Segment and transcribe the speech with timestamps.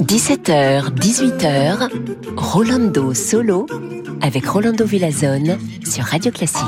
[0.00, 1.88] 17h, 18h,
[2.36, 3.66] Rolando Solo
[4.20, 6.64] avec Rolando Villazone sur Radio Classique.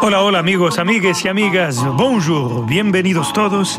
[0.00, 3.78] Hola, hola amigos, amigues y amigas, bonjour, bienvenidos todos.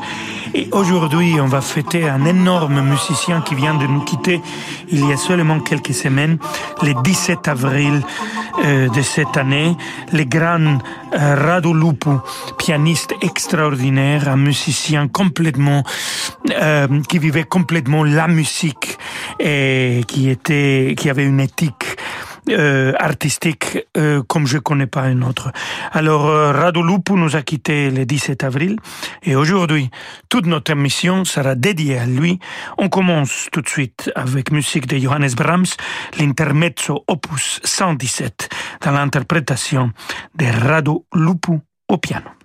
[0.58, 4.42] Et aujourd'hui, on va fêter un énorme musicien qui vient de nous quitter
[4.90, 6.40] il y a seulement quelques semaines,
[6.82, 8.02] le 17 avril
[8.66, 9.78] euh, de cette année,
[10.12, 10.80] le grand
[11.14, 12.10] euh, Radu Lupu,
[12.58, 15.84] pianiste extraordinaire, un musicien complètement,
[16.50, 18.98] euh, qui vivait complètement la musique
[19.40, 21.87] et qui était, qui avait une éthique
[22.50, 25.52] euh, artistique euh, comme je connais pas un autre.
[25.92, 28.78] Alors euh, Radu Lupu nous a quitté le 17 avril
[29.24, 29.90] et aujourd'hui
[30.30, 32.40] toute notre émission sera dédiée à lui.
[32.78, 35.76] On commence tout de suite avec musique de Johannes Brahms,
[36.20, 38.50] l'intermezzo opus 117
[38.82, 39.92] dans l'interprétation
[40.36, 41.60] de Radu Lupu
[41.90, 42.37] au piano.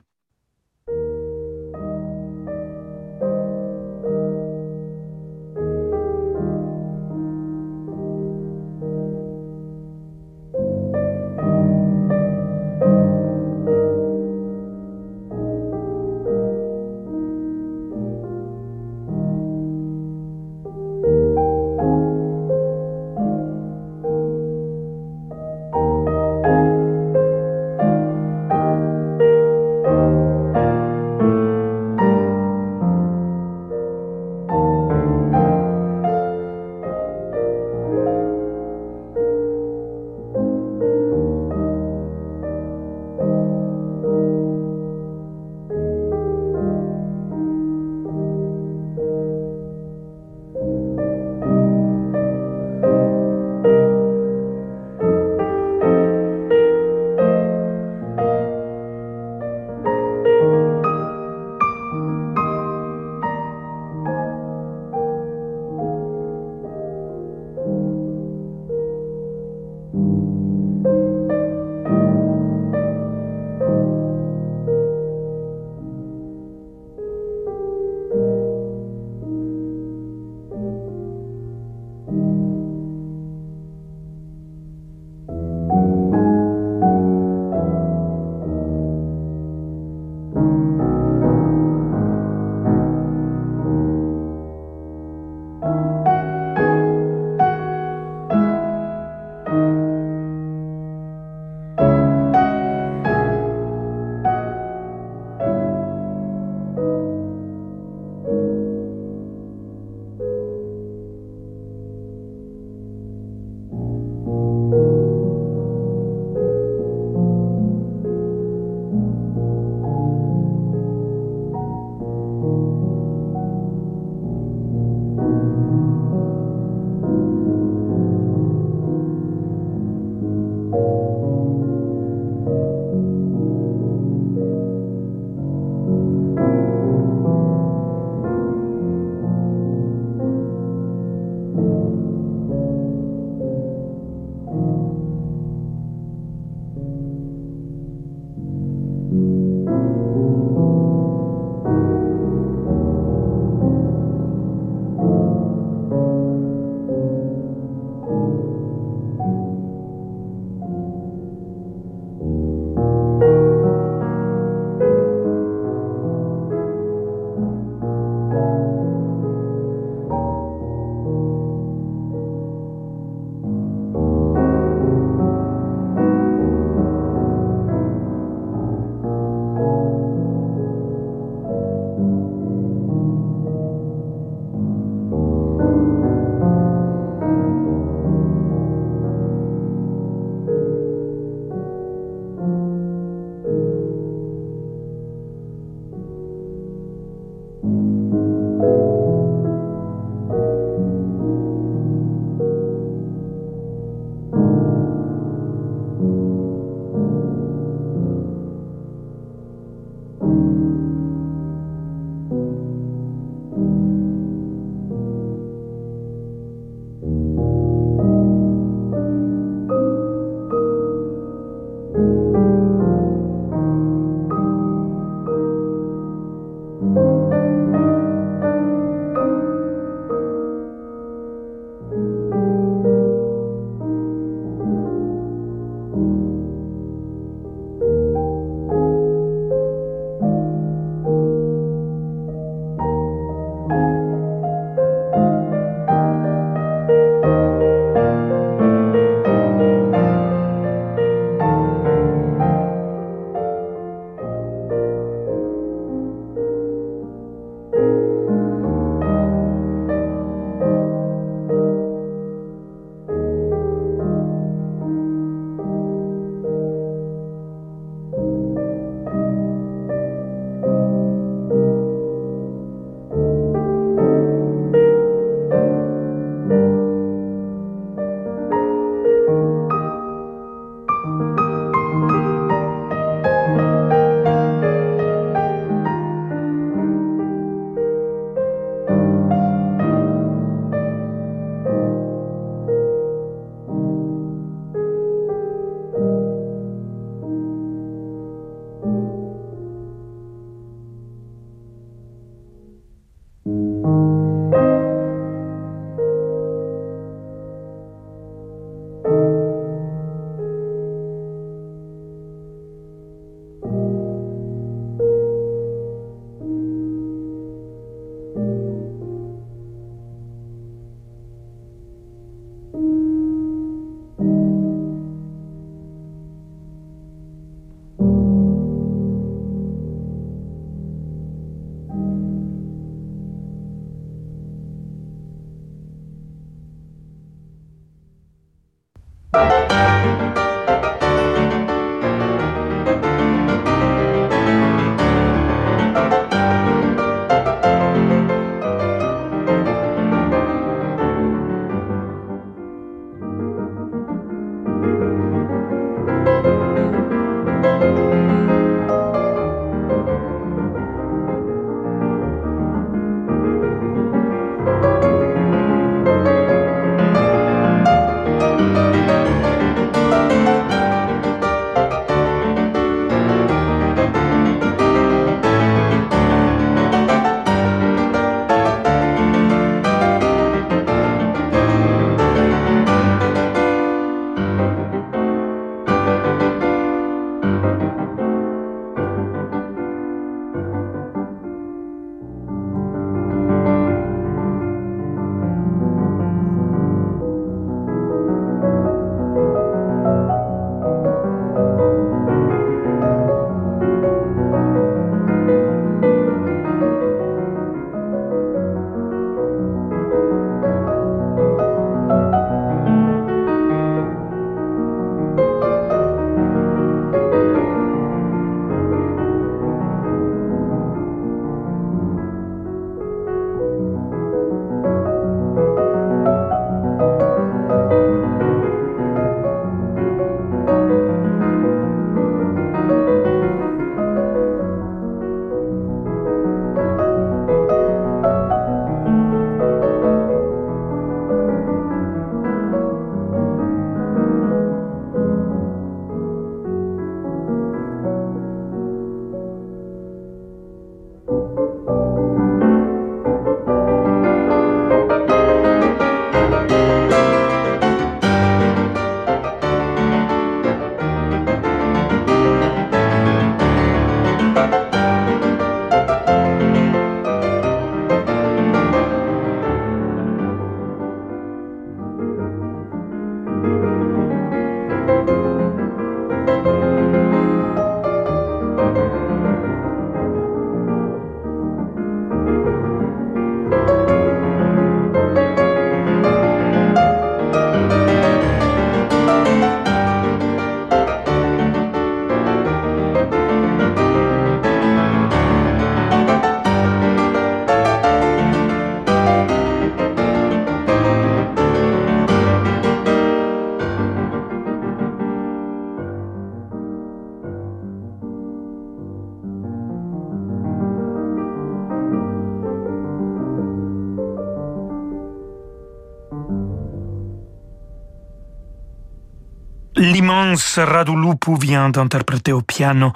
[520.63, 523.13] L'immense Radulupu vient d'interpréter au piano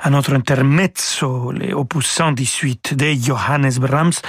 [0.00, 4.20] à notre intermezzo, les opus 118 de Johannes Brahms,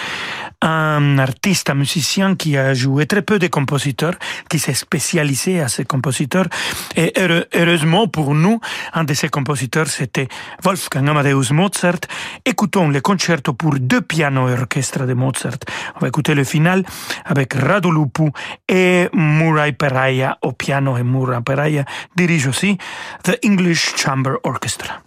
[0.61, 4.15] un artiste, un musicien qui a joué très peu de compositeurs,
[4.49, 6.47] qui s'est spécialisé à ces compositeurs.
[6.95, 7.13] Et
[7.53, 8.59] heureusement pour nous,
[8.93, 10.27] un de ces compositeurs, c'était
[10.63, 12.01] Wolfgang Amadeus Mozart.
[12.45, 15.59] Écoutons le concerto pour deux pianos et orchestre de Mozart.
[15.95, 16.83] On va écouter le final
[17.25, 18.31] avec Radulupu
[18.67, 21.85] et Murray Peraya au piano et Murray Peraya
[22.15, 22.77] dirige aussi
[23.23, 25.01] The English Chamber Orchestra.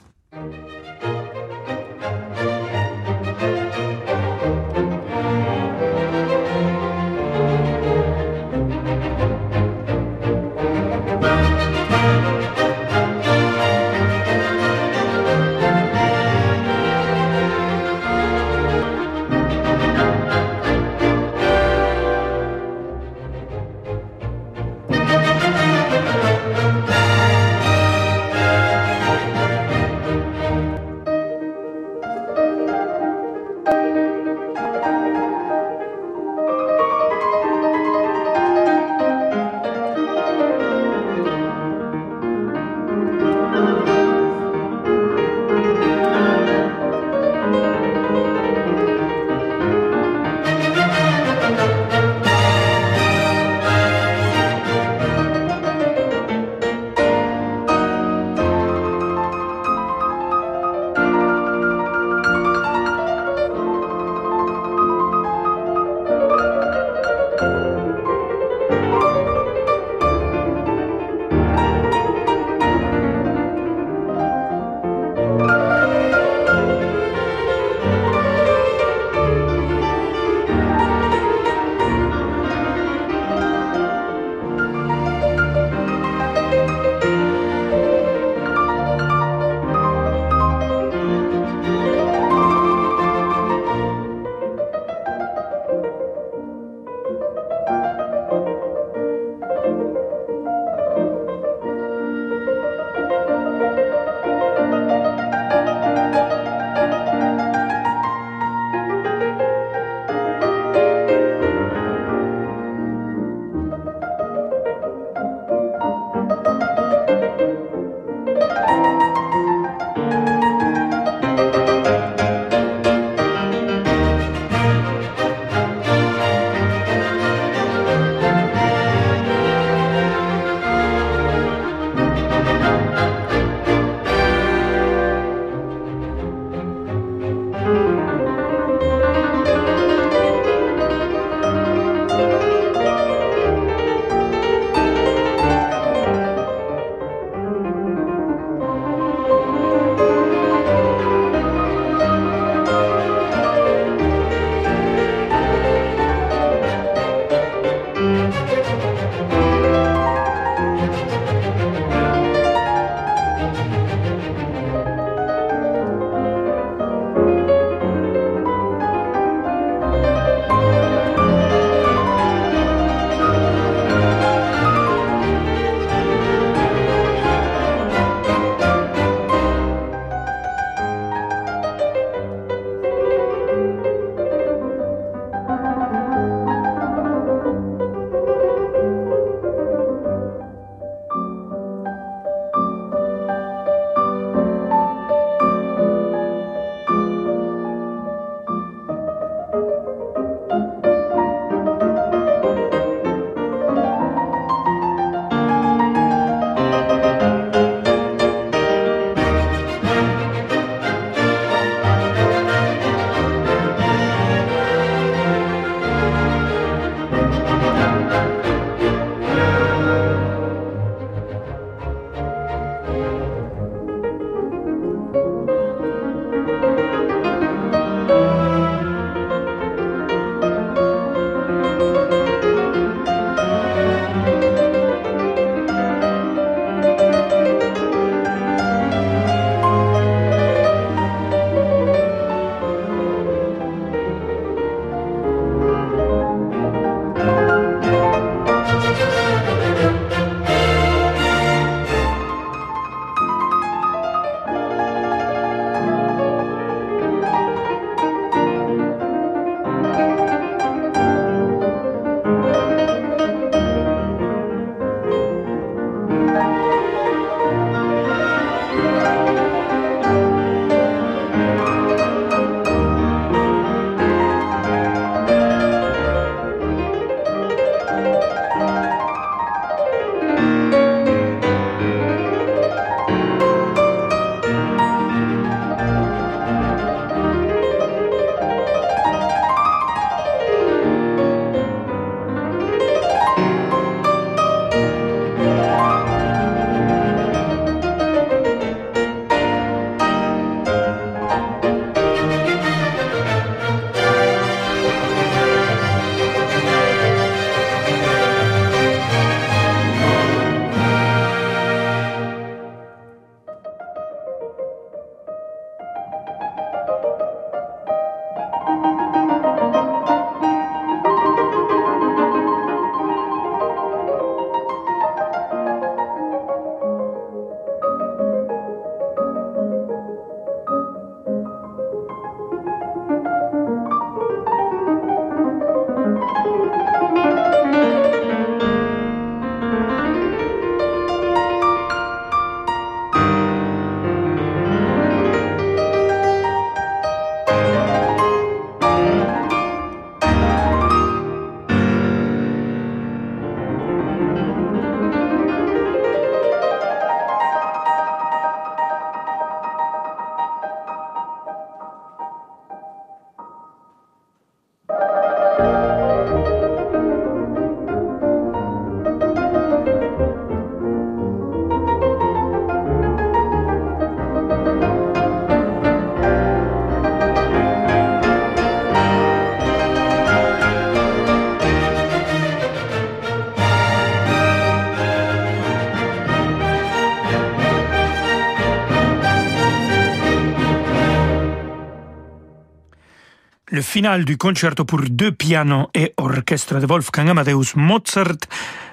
[393.78, 398.38] Le final du concerto pour deux pianos et orchestre de Wolfgang Amadeus Mozart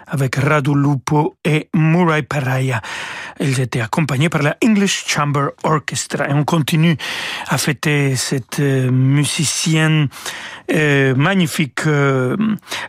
[0.05, 2.81] avec Radu Lupo et Murray Paraya.
[3.39, 6.29] Ils étaient accompagnés par la English Chamber Orchestra.
[6.29, 6.97] Et on continue
[7.47, 10.07] à fêter cette euh, musicienne
[10.73, 12.35] euh, magnifique euh,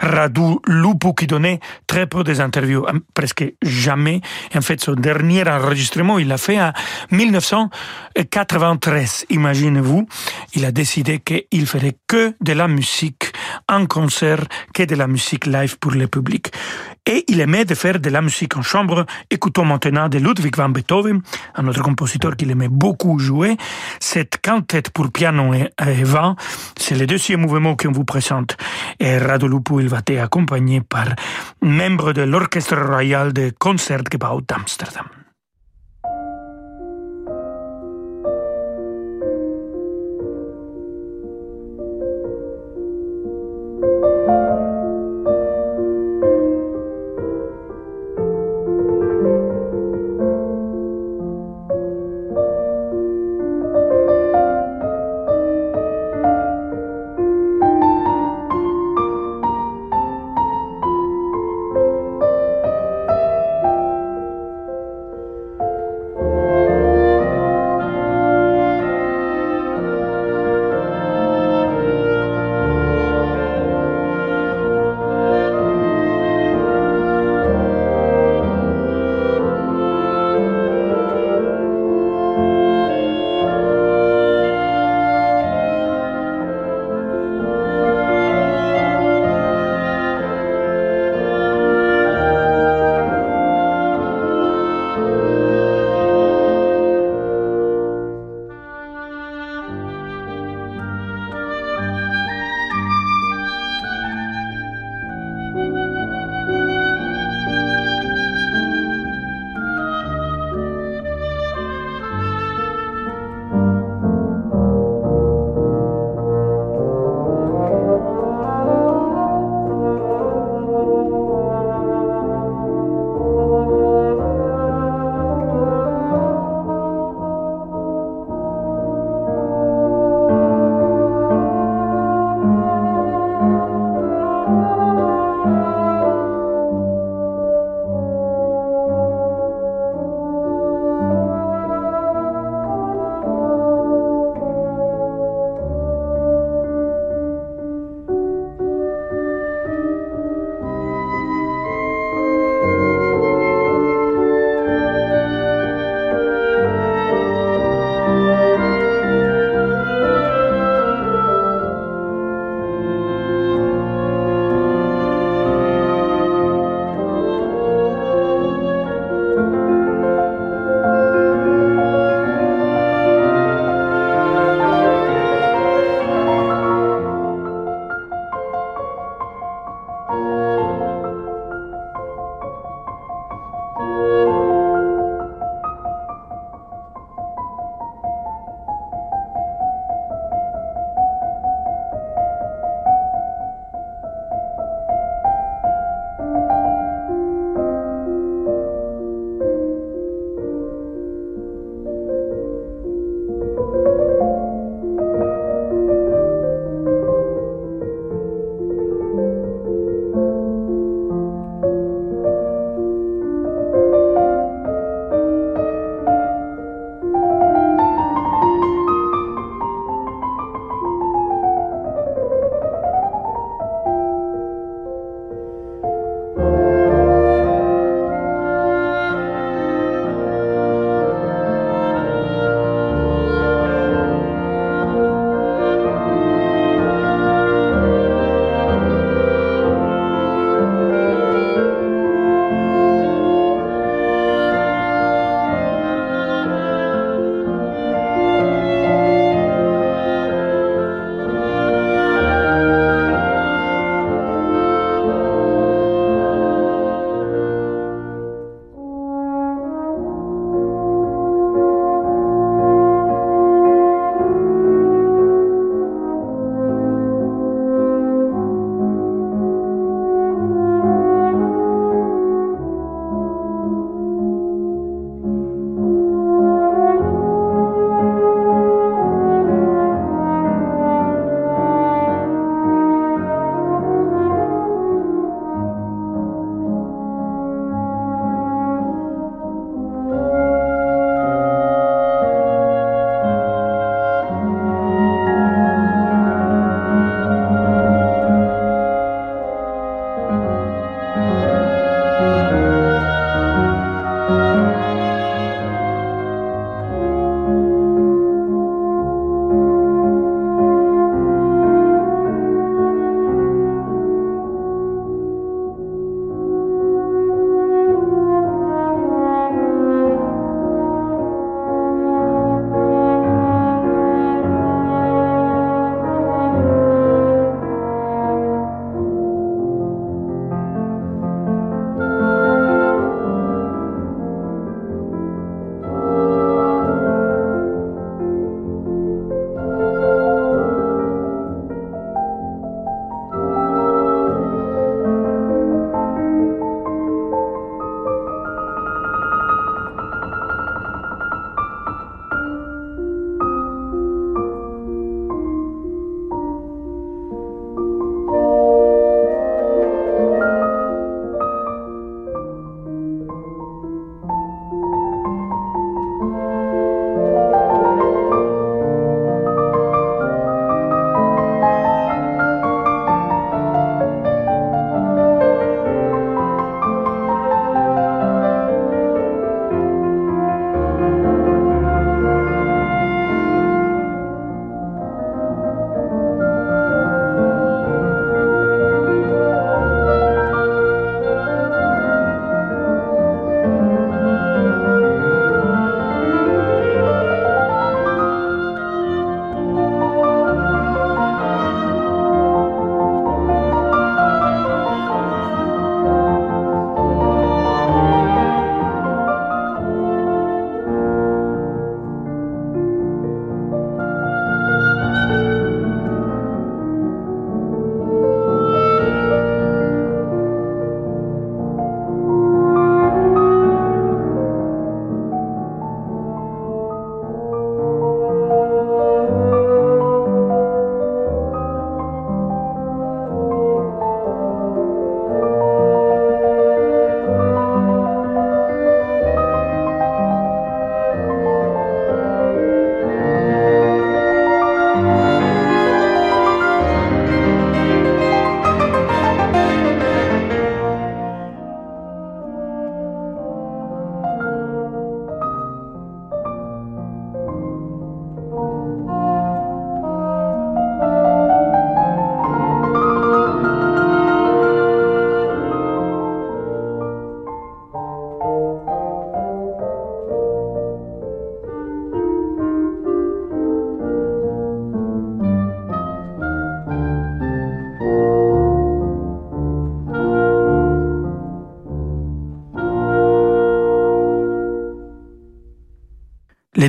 [0.01, 4.23] Radu Lupo qui donnait très peu des interviews, presque jamais.
[4.53, 6.73] Et en fait, son dernier enregistrement, il l'a fait en
[7.11, 9.27] 1993.
[9.31, 10.07] Imaginez-vous,
[10.55, 13.26] il a décidé qu'il ferait que de la musique
[13.69, 16.53] en concert, que de la musique live pour le public.
[17.07, 19.07] Et il aimait de faire de la musique en chambre.
[19.31, 21.23] Écoutons maintenant de Ludwig van Beethoven,
[21.55, 23.57] un autre compositeur qu'il aimait beaucoup jouer.
[24.01, 25.71] Cette quintette pour piano et,
[26.03, 26.35] vent,
[26.77, 28.57] c'est le deuxième mouvement qu'on vous présente.
[28.99, 31.07] Et Radolupo, il va être accompagné par
[31.63, 35.07] membre de l'Orchestre Royal de Concertgebouw d'Amsterdam.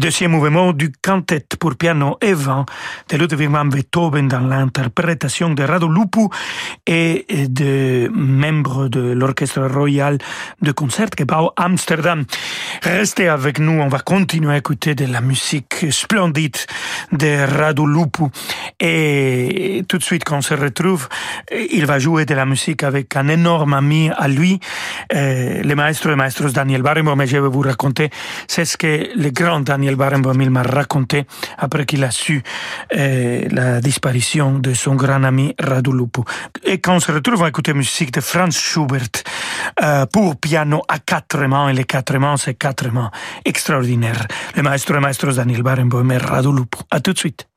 [0.07, 2.65] Deuxième mouvement du quintet pour piano et vent
[3.09, 6.29] de Ludwig van Beethoven dans l'interprétation de Rado Lupu
[6.85, 10.17] et de membres de l'Orchestre Royal
[10.61, 12.23] de Concertgebouw Amsterdam.
[12.83, 16.57] Restez avec nous, on va continuer à écouter de la musique splendide
[17.11, 18.23] de Rado Lupu.
[18.79, 21.07] Et tout de suite quand on se retrouve,
[21.51, 24.59] il va jouer de la musique avec un énorme ami à lui,
[25.13, 28.09] euh, le maestro et maestros Daniel Barenboim, mais je vais vous raconter,
[28.47, 31.25] c'est ce que le grand Daniel Barenboim m'a raconté
[31.57, 32.43] après qu'il a su
[32.95, 36.21] euh, la disparition de son grand ami Radu Lupu.
[36.63, 39.23] Et quand on se retrouve, on va écouter musique de Franz Schubert
[39.83, 42.55] euh, pour piano à quatre mains, et les quatre mains, c'est
[43.45, 44.27] extraordinaires.
[44.55, 46.77] Le maestro et maestros Daniel Barenboim et Radu Lupu.
[46.91, 47.47] À tout de suite.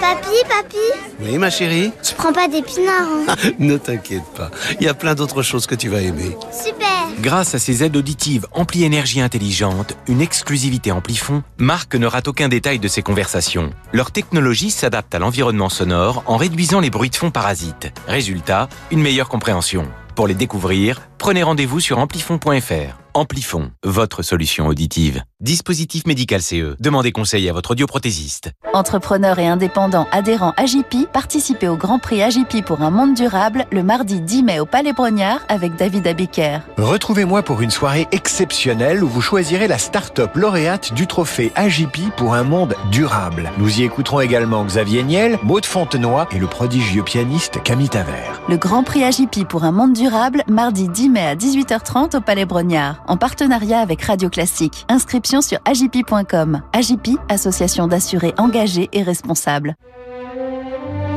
[0.00, 0.76] Papi, papi
[1.20, 5.14] Oui, ma chérie Tu prends pas d'épinards, hein Ne t'inquiète pas, il y a plein
[5.14, 6.36] d'autres choses que tu vas aimer.
[6.52, 12.28] Super Grâce à ses aides auditives Ampli Énergie Intelligente, une exclusivité Amplifon, Marc ne rate
[12.28, 13.70] aucun détail de ses conversations.
[13.92, 17.90] Leur technologie s'adapte à l'environnement sonore en réduisant les bruits de fond parasites.
[18.06, 19.88] Résultat, une meilleure compréhension.
[20.14, 23.06] Pour les découvrir, prenez rendez-vous sur amplifon.fr.
[23.16, 25.22] Amplifon, votre solution auditive.
[25.40, 26.76] Dispositif médical CE.
[26.78, 28.50] Demandez conseil à votre audioprothésiste.
[28.74, 33.82] Entrepreneurs et indépendants adhérents AGP, participez au Grand Prix AGP pour un monde durable le
[33.82, 36.58] mardi 10 mai au Palais Brognard avec David Abiker.
[36.76, 42.34] Retrouvez-moi pour une soirée exceptionnelle où vous choisirez la start-up lauréate du trophée AGP pour
[42.34, 43.50] un monde durable.
[43.56, 48.12] Nous y écouterons également Xavier Niel, Maud Fontenoy et le prodigieux pianiste Camille Taver.
[48.50, 52.44] Le Grand Prix AGP pour un monde durable, mardi 10 mai à 18h30 au Palais
[52.44, 54.84] Brognard, en partenariat avec Radio Classique.
[54.88, 56.62] Inscription sur agip.com.
[56.72, 59.74] Agip, association d'assurés engagés et responsables.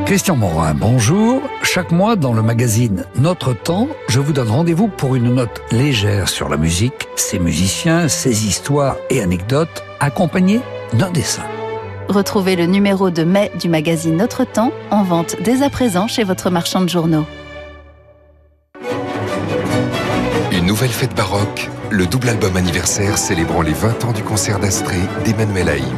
[0.06, 1.41] Christian Morin, bonjour.
[1.62, 6.30] Chaque mois dans le magazine Notre Temps, je vous donne rendez-vous pour une note légère
[6.30, 10.62] sur la musique, ses musiciens, ses histoires et anecdotes, accompagnés
[10.93, 11.43] d'un dessin.
[12.08, 16.23] Retrouvez le numéro de mai du magazine Notre Temps en vente dès à présent chez
[16.23, 17.25] votre marchand de journaux.
[20.69, 25.67] Nouvelle fête baroque, le double album anniversaire célébrant les 20 ans du concert d'Astrée d'Emmanuel
[25.67, 25.97] Haïm.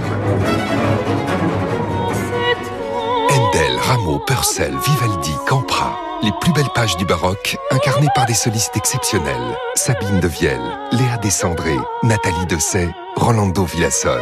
[3.30, 6.00] Handel, Rameau, Purcell, Vivaldi, Campra.
[6.24, 9.58] Les plus belles pages du baroque, incarnées par des solistes exceptionnels.
[9.76, 10.62] Sabine de Vielle,
[10.94, 14.22] Léa Descendré, Nathalie Dessay, Rolando Villasson.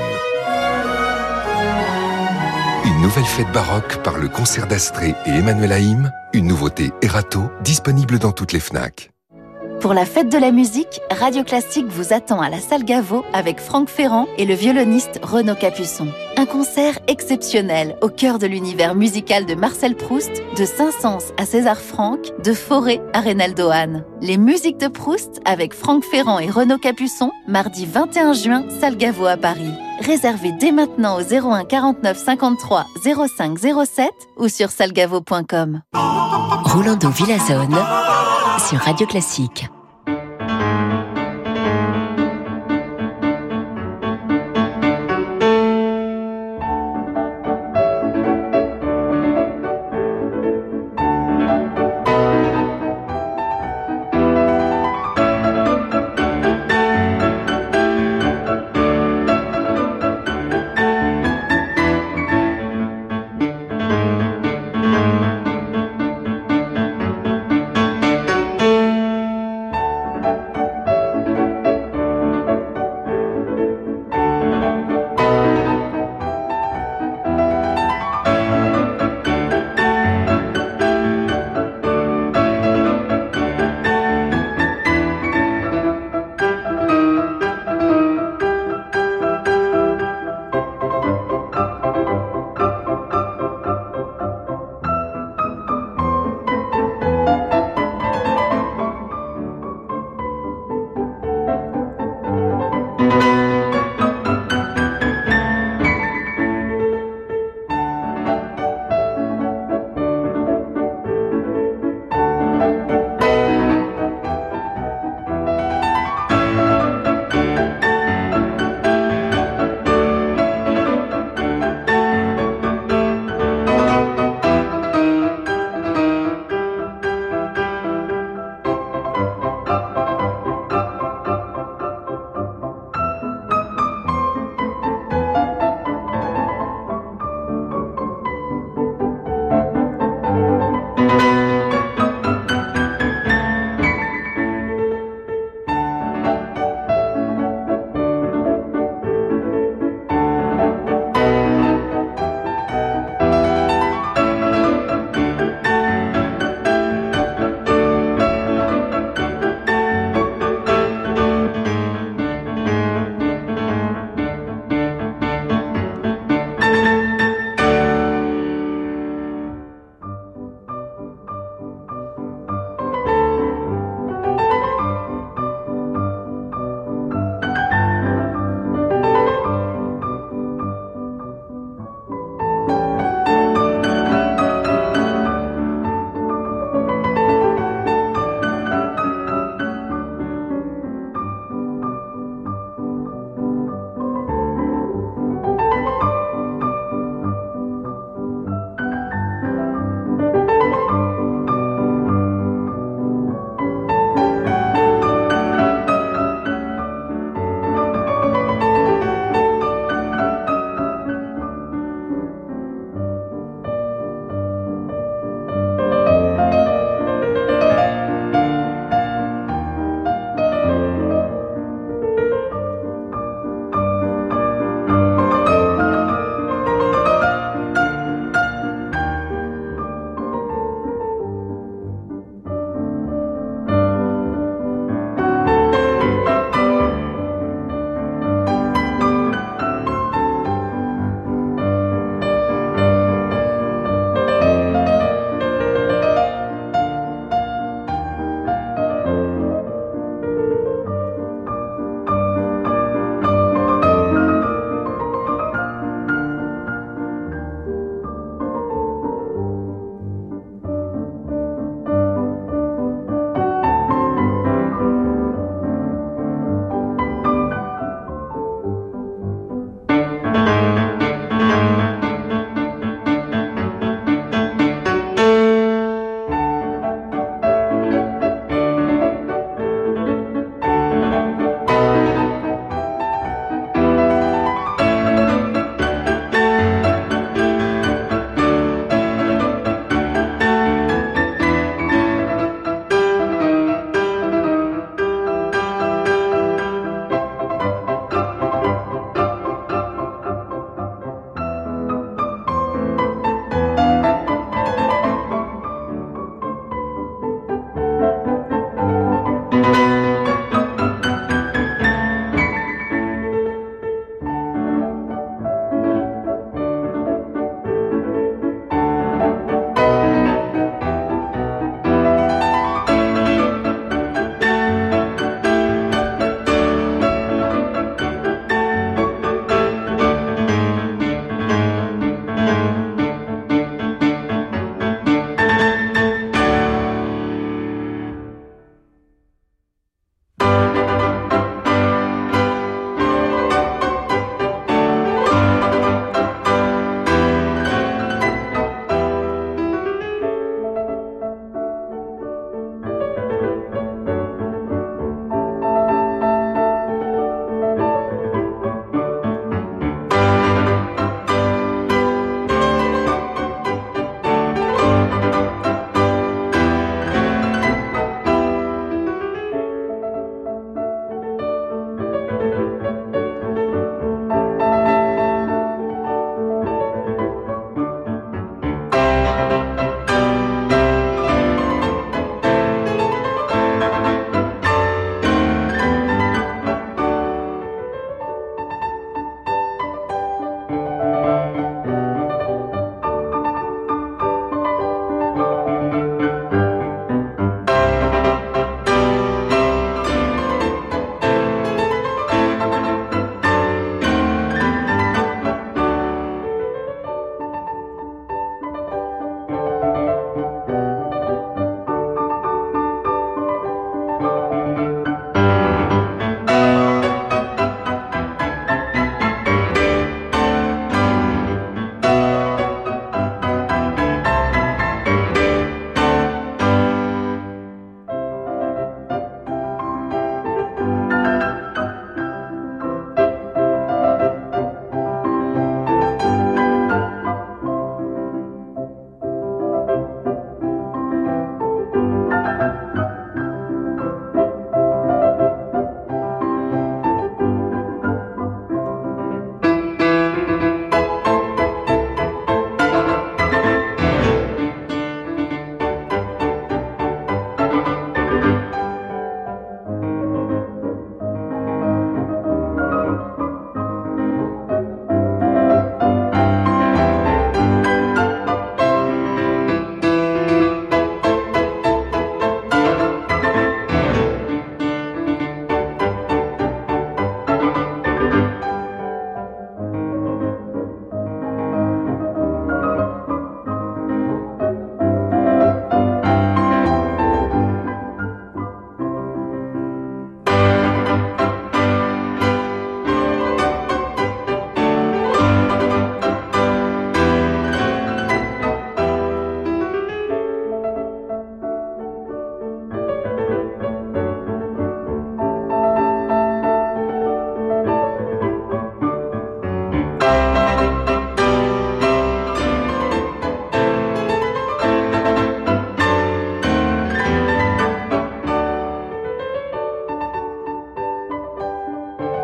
[2.86, 6.12] Une nouvelle fête baroque par le concert d'Astrée et Emmanuel Haïm.
[6.34, 9.12] Une nouveauté Erato, disponible dans toutes les FNAC.
[9.80, 13.62] Pour la fête de la musique, Radio Classique vous attend à la salle Gaveau avec
[13.62, 16.08] Franck Ferrand et le violoniste Renaud Capuçon.
[16.36, 21.78] Un concert exceptionnel au cœur de l'univers musical de Marcel Proust, de Saint-Saëns à César
[21.78, 24.04] Franck, de Forêt à Reynaldo Hahn.
[24.22, 29.38] Les musiques de Proust avec Franck Ferrand et Renaud Capuçon, mardi 21 juin, salle à
[29.38, 29.74] Paris.
[30.02, 35.82] Réservez dès maintenant au 01 49 53 05 07 ou sur salgavo.com.
[35.94, 37.78] Rolando Villazone
[38.68, 39.70] sur Radio Classique.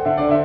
[0.05, 0.44] On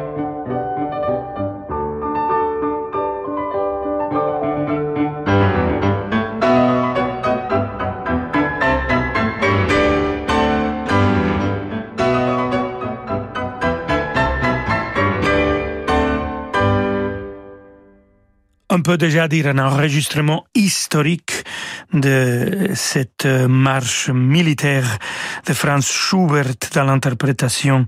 [18.91, 21.45] peut déjà dire un enregistrement historique
[21.93, 24.99] de cette marche militaire
[25.47, 27.87] de Franz Schubert dans l'interprétation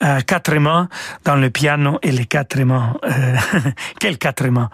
[0.00, 0.88] à quatre mains
[1.26, 2.96] dans le piano et les quatre mains.
[3.04, 3.36] Euh,
[4.00, 4.70] quels quatre mains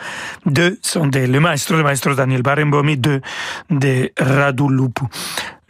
[0.46, 3.20] Deux sont des, le maestro, le maestro Daniel Barenboim deux
[3.68, 5.06] de Radu Lupu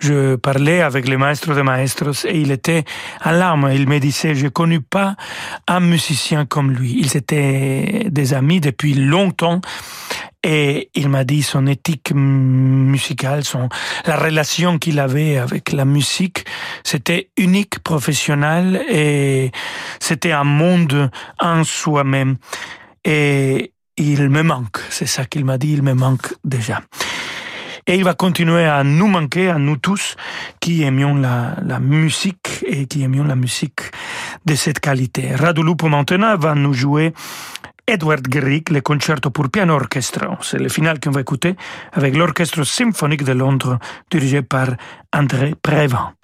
[0.04, 2.84] je parlais avec le maestro de maestros et il était
[3.20, 3.70] à larmes.
[3.72, 5.16] Il me disait, je connu pas
[5.66, 6.96] un musicien comme lui.
[6.98, 9.62] Ils étaient des amis depuis longtemps.
[10.42, 13.70] Et il m'a dit son éthique musicale, son,
[14.04, 16.44] la relation qu'il avait avec la musique,
[16.82, 19.52] c'était unique, professionnel et
[20.00, 22.36] c'était un monde en soi-même.
[23.06, 26.82] Et il me manque, c'est ça qu'il m'a dit, il me manque déjà.
[27.86, 30.16] Et il va continuer à nous manquer, à nous tous,
[30.60, 33.82] qui aimions la, musique et qui aimions la musique
[34.46, 35.34] de cette qualité.
[35.34, 37.12] Radulupo maintenant va nous jouer
[37.86, 40.26] Edward Grieg, le concerto pour piano orchestre.
[40.40, 41.56] C'est le final qu'on va écouter
[41.92, 43.78] avec l'Orchestre symphonique de Londres
[44.10, 44.68] dirigé par
[45.12, 46.14] André Prévent.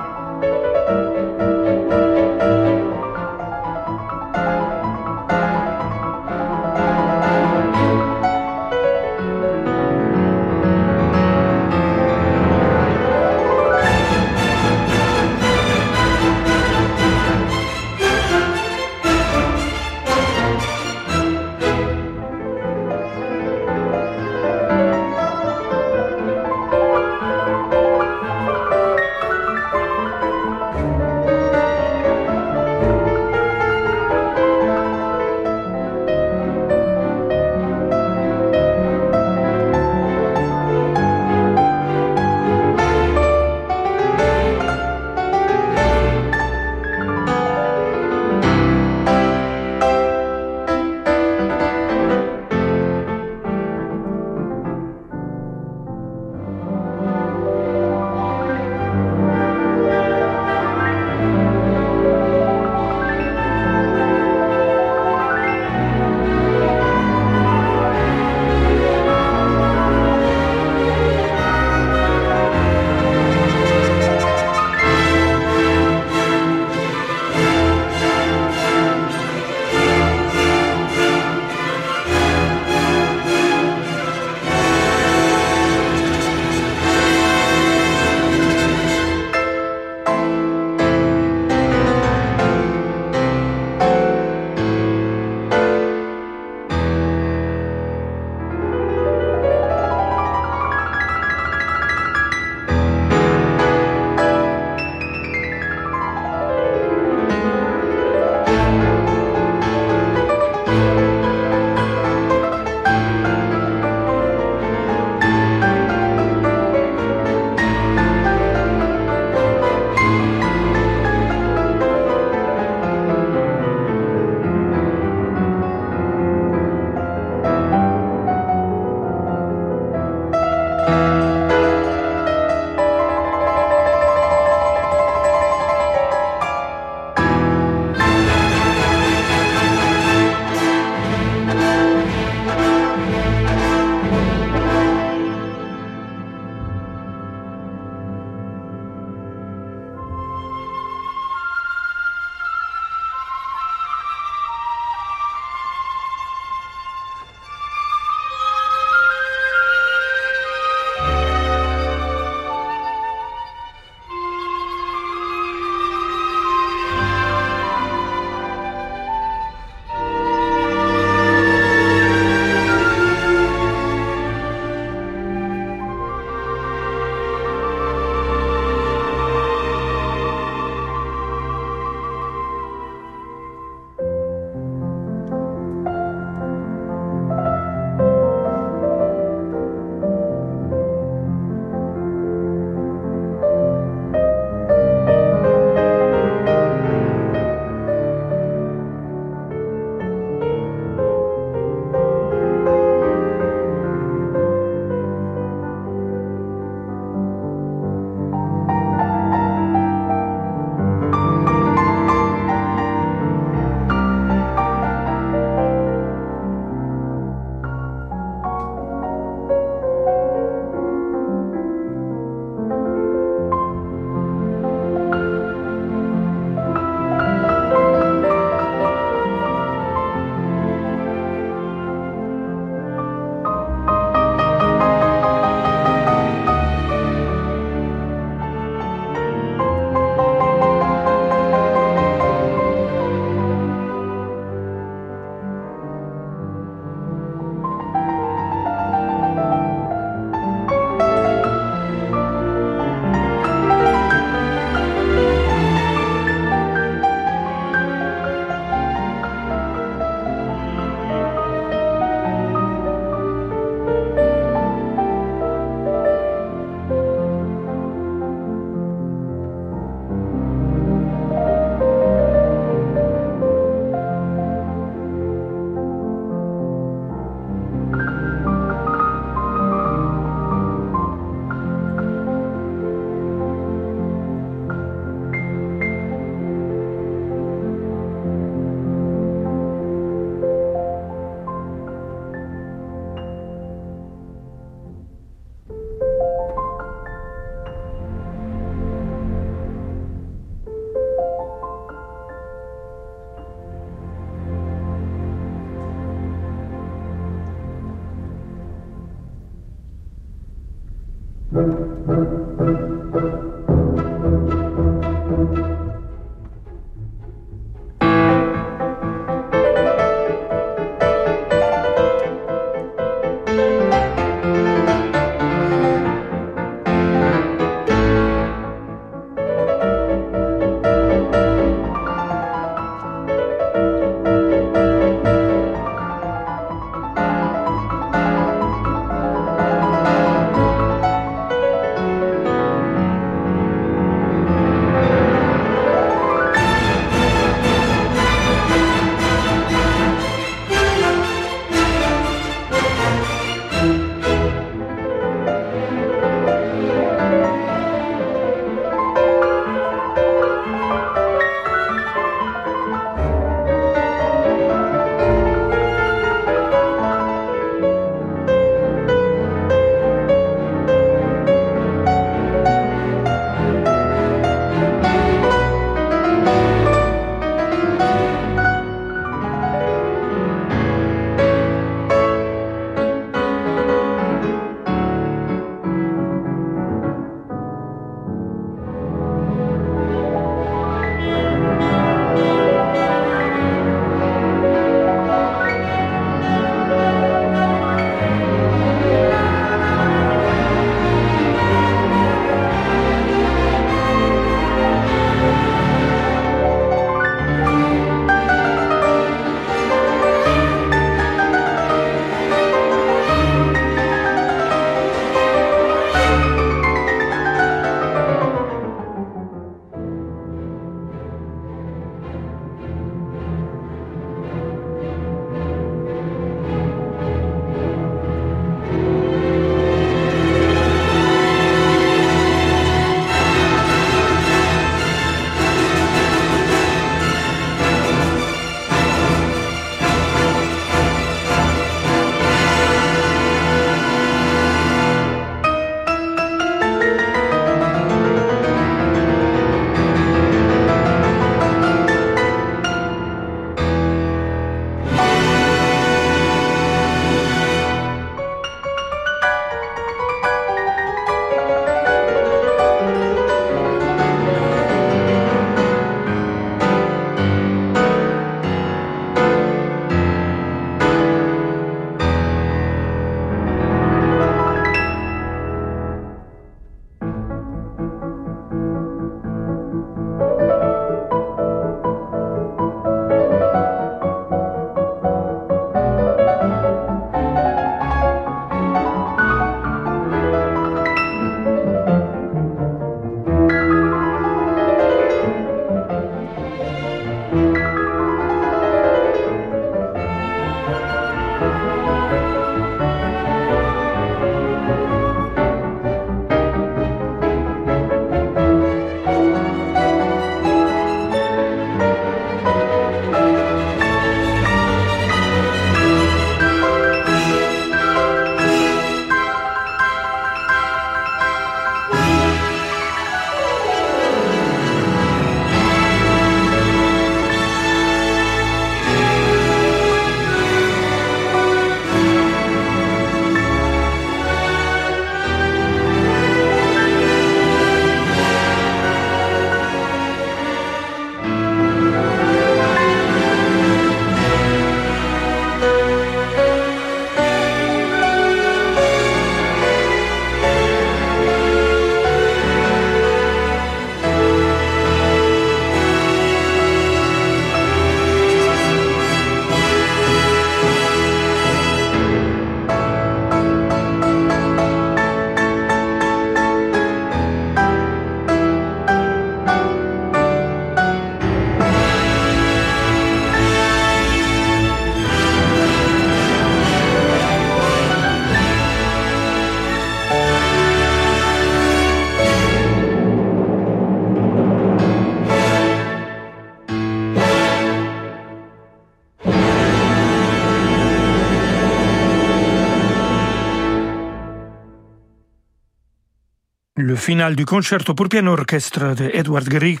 [597.28, 600.00] Le final du concerto pour piano orchestre de Edward Grieg,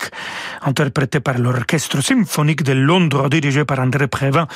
[0.68, 4.46] interprété par l'Orchestre symphonique de Londres, dirigé par André Prévin,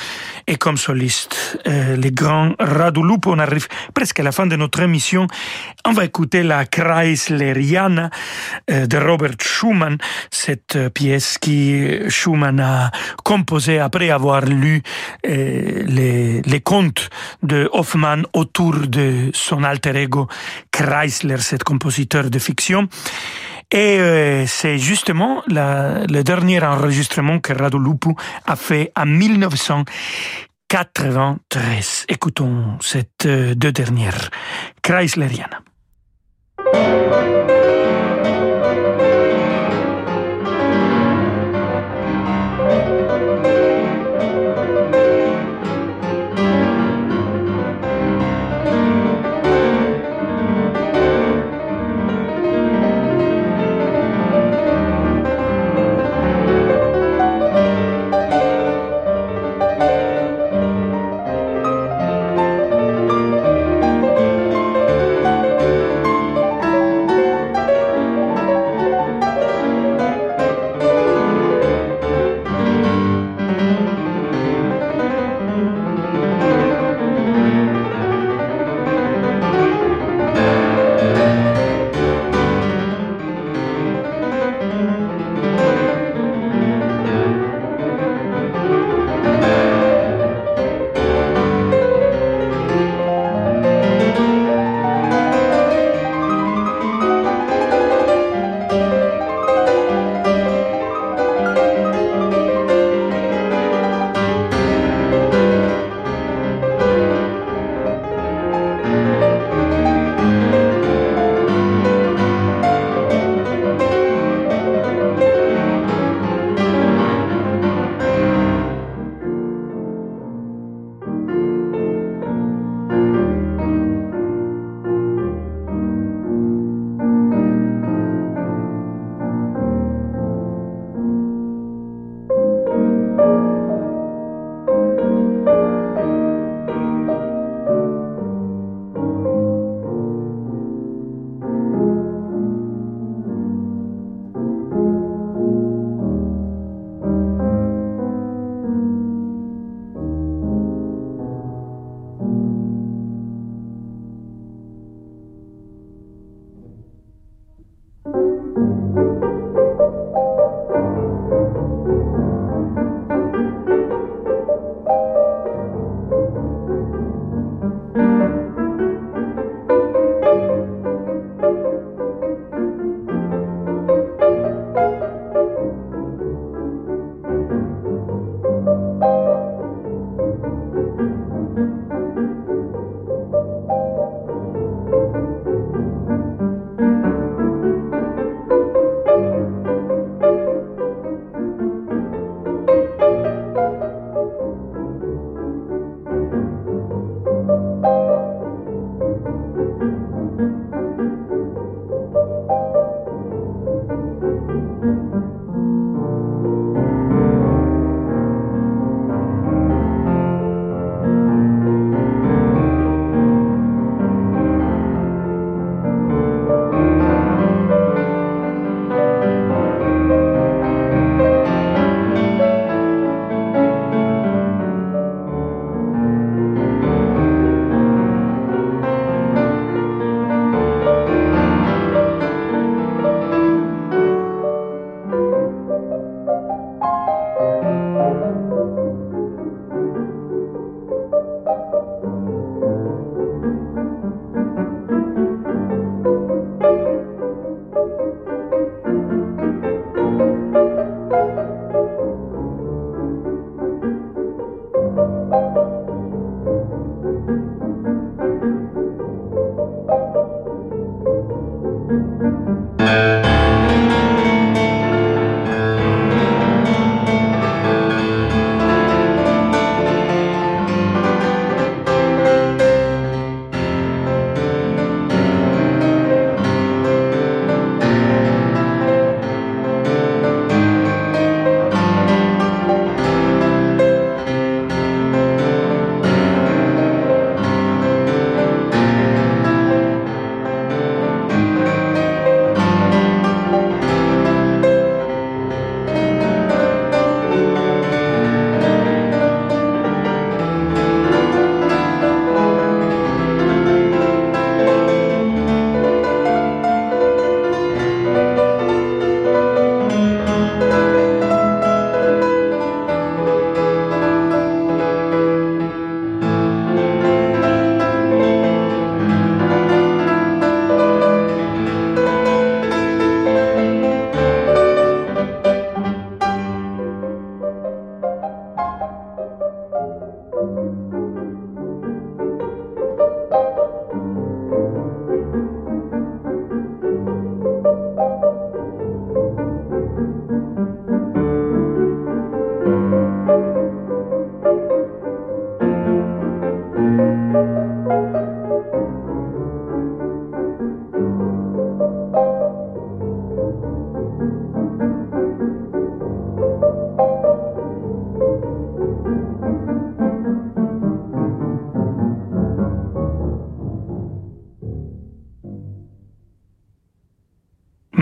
[0.47, 3.33] et comme soliste, euh, le grand Radu Lupo.
[3.33, 5.27] On arrive presque à la fin de notre émission.
[5.85, 8.09] On va écouter la Chrysleriana
[8.71, 9.97] euh, de Robert Schumann,
[10.31, 12.91] cette euh, pièce qui Schumann a
[13.23, 14.81] composée après avoir lu
[15.27, 17.09] euh, les, les contes
[17.41, 20.27] de Hoffmann autour de son alter ego
[20.71, 22.87] Chrysler, cet compositeur de fiction.
[23.73, 28.09] Et euh, c'est justement le dernier enregistrement que Radu Lupu
[28.45, 32.05] a fait en 1993.
[32.07, 34.29] Écoutons cette euh, deux dernières,
[34.83, 35.61] Chrysleriana.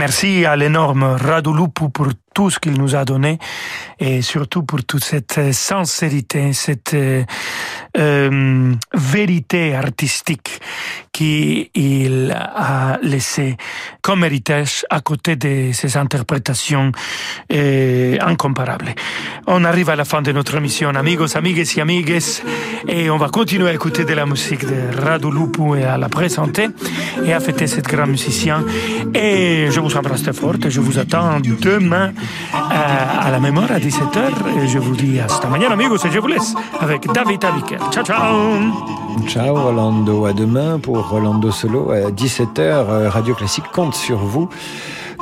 [0.02, 3.40] Merci à l'énorme Radulupu pour tout ce qu'il nous a donné
[4.00, 7.24] et surtout pour toute cette sincérité, cette euh,
[7.98, 10.62] euh vérité artistique
[11.12, 13.58] qu'il a laissé
[14.02, 16.92] comme héritage à côté de ses interprétations
[17.52, 18.96] euh, incomparables.
[19.48, 22.20] On arrive à la fin de notre émission, amigos, amigues et amigues,
[22.88, 26.10] et on va continuer à écouter de la musique de Radu Lupu et à la
[26.10, 26.68] présenter
[27.26, 28.64] et à fêter cet grand musicien.
[29.14, 32.14] Et je vous embrasse très fort et je vous attends demain
[32.54, 34.64] à, à la mémoire à 17h.
[34.64, 37.78] Et je vous dis hasta mañana, amigos, et je vous laisse avec David Abiker.
[37.92, 38.22] Ciao, ciao!
[39.28, 43.08] Ciao Rolando, à demain pour Rolando Solo à 17h.
[43.08, 44.50] Radio Classique compte sur vous.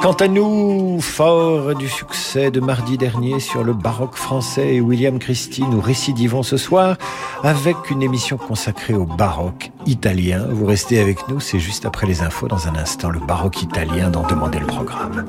[0.01, 5.19] Quant à nous, fort du succès de mardi dernier sur le baroque français et William
[5.19, 6.95] Christie, nous récidivons ce soir
[7.43, 10.45] avec une émission consacrée au baroque italien.
[10.49, 14.09] Vous restez avec nous, c'est juste après les infos dans un instant, le baroque italien
[14.09, 15.25] dont demandait le programme.